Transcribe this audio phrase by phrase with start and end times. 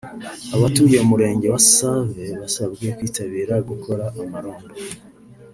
[0.55, 4.73] Abatuye Umurenge wa Save basabwe kwitabira gukora amarondo